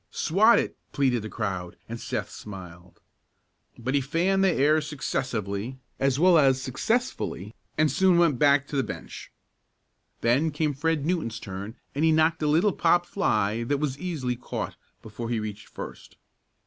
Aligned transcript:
"Swat 0.09 0.57
it," 0.57 0.75
pleaded 0.93 1.21
the 1.21 1.29
crowd, 1.29 1.75
and 1.87 1.99
Seth 1.99 2.31
smiled. 2.31 2.99
But 3.77 3.93
he 3.93 4.01
fanned 4.01 4.43
the 4.43 4.51
air 4.51 4.81
successively 4.81 5.77
as 5.99 6.17
well 6.19 6.39
as 6.39 6.59
successfully 6.59 7.53
and 7.77 7.91
soon 7.91 8.17
went 8.17 8.39
back 8.39 8.65
to 8.69 8.75
the 8.75 8.81
bench. 8.81 9.31
Then 10.21 10.49
came 10.49 10.73
Fred 10.73 11.05
Newton's 11.05 11.39
turn 11.39 11.75
and 11.93 12.03
he 12.03 12.11
knocked 12.11 12.41
a 12.41 12.47
little 12.47 12.73
pop 12.73 13.05
fly 13.05 13.61
that 13.65 13.77
was 13.77 13.99
easily 13.99 14.35
caught 14.35 14.75
before 15.03 15.29
he 15.29 15.39
reached 15.39 15.67
first. 15.67 16.17